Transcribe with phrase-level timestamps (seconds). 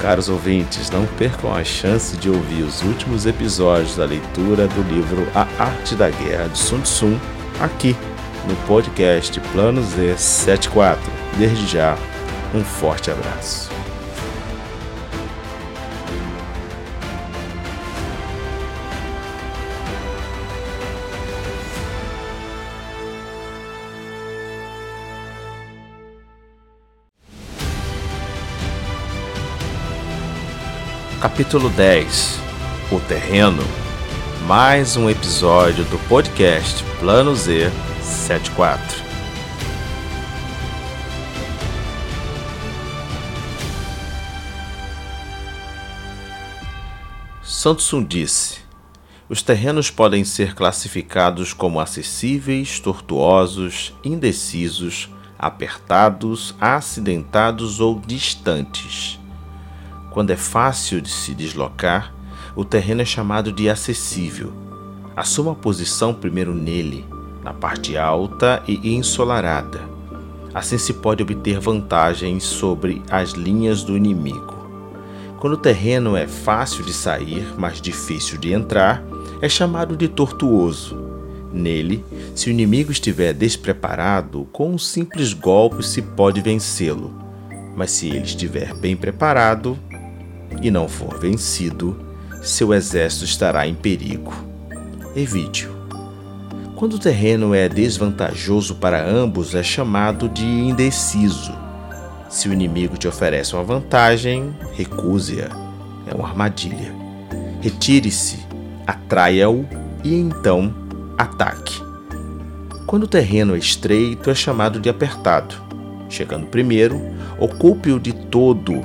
[0.00, 5.26] Caros ouvintes, não percam a chance de ouvir os últimos episódios da leitura do livro
[5.34, 7.20] A Arte da Guerra de Sun Tzu
[7.60, 7.94] aqui
[8.48, 11.02] no podcast Plano Z 74.
[11.36, 11.98] Desde já,
[12.54, 13.79] um forte abraço.
[31.20, 32.40] Capítulo 10
[32.90, 33.62] O Terreno
[34.46, 37.70] Mais um episódio do podcast Plano Z
[38.00, 39.04] 74
[47.42, 48.60] Sun disse:
[49.28, 59.19] Os terrenos podem ser classificados como acessíveis, tortuosos, indecisos, apertados, acidentados ou distantes.
[60.10, 62.12] Quando é fácil de se deslocar,
[62.56, 64.52] o terreno é chamado de acessível.
[65.16, 67.06] Assuma a posição primeiro nele,
[67.44, 69.80] na parte alta e ensolarada.
[70.52, 74.58] Assim se pode obter vantagens sobre as linhas do inimigo.
[75.38, 79.02] Quando o terreno é fácil de sair, mas difícil de entrar,
[79.40, 80.98] é chamado de tortuoso.
[81.52, 87.14] Nele, se o inimigo estiver despreparado, com um simples golpe se pode vencê-lo.
[87.74, 89.78] Mas se ele estiver bem preparado,
[90.62, 91.98] e não for vencido,
[92.42, 94.32] seu exército estará em perigo.
[95.14, 95.80] Evite-o.
[96.76, 101.52] Quando o terreno é desvantajoso para ambos, é chamado de indeciso.
[102.28, 105.48] Se o inimigo te oferece uma vantagem, recuse-a.
[106.06, 106.94] É uma armadilha.
[107.60, 108.38] Retire-se,
[108.86, 109.66] atraia-o
[110.02, 110.74] e então
[111.18, 111.82] ataque.
[112.86, 115.54] Quando o terreno é estreito, é chamado de apertado.
[116.08, 117.00] Chegando primeiro,
[117.38, 118.84] ocupe-o de todo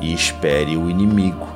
[0.00, 1.48] e espere o inimigo.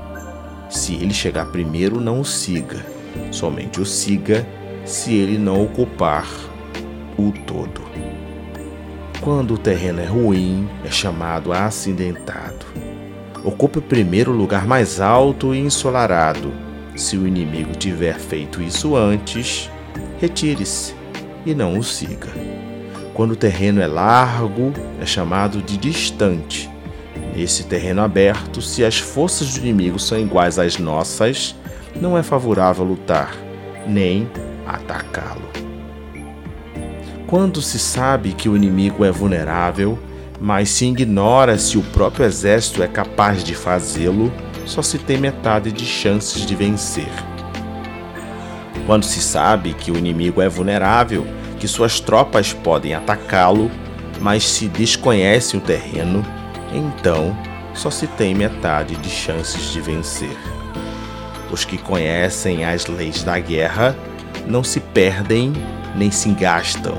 [0.68, 2.84] Se ele chegar primeiro, não o siga.
[3.30, 4.46] Somente o siga
[4.84, 6.26] se ele não ocupar
[7.16, 7.82] o todo.
[9.20, 12.66] Quando o terreno é ruim, é chamado acidentado.
[13.42, 16.52] Ocupe o primeiro lugar mais alto e ensolarado.
[16.96, 19.70] Se o inimigo tiver feito isso antes,
[20.20, 20.94] retire-se
[21.46, 22.28] e não o siga.
[23.14, 26.73] Quando o terreno é largo, é chamado de distante.
[27.34, 31.54] Nesse terreno aberto, se as forças do inimigo são iguais às nossas,
[32.00, 33.34] não é favorável lutar,
[33.86, 34.28] nem
[34.66, 35.48] atacá-lo.
[37.26, 39.98] Quando se sabe que o inimigo é vulnerável,
[40.40, 44.32] mas se ignora se o próprio exército é capaz de fazê-lo,
[44.66, 47.08] só se tem metade de chances de vencer.
[48.86, 51.26] Quando se sabe que o inimigo é vulnerável,
[51.58, 53.70] que suas tropas podem atacá-lo,
[54.20, 56.24] mas se desconhece o terreno,
[56.74, 57.36] então
[57.74, 60.36] só se tem metade de chances de vencer.
[61.50, 63.96] Os que conhecem as leis da guerra
[64.46, 65.52] não se perdem
[65.94, 66.98] nem se gastam.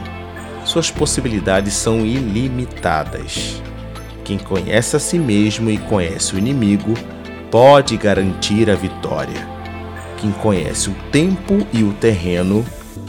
[0.63, 3.61] Suas possibilidades são ilimitadas.
[4.23, 6.93] Quem conhece a si mesmo e conhece o inimigo
[7.51, 9.47] pode garantir a vitória.
[10.17, 12.65] Quem conhece o tempo e o terreno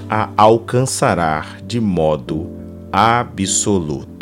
[0.09, 2.50] a alcançará de modo
[2.93, 4.16] absoluto.